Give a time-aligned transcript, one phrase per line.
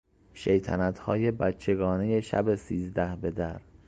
[0.33, 3.61] شیطنتهای بچگانهی شب سیزده بدر